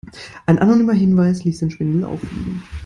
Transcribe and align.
Ein 0.47 0.57
anonymer 0.57 0.93
Hinweis 0.93 1.43
ließ 1.43 1.59
den 1.59 1.69
Schwindel 1.69 2.05
auffliegen. 2.05 2.63